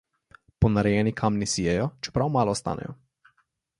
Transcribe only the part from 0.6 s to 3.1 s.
Ponarejeni kamni sijejo, čeprav malo stanejo.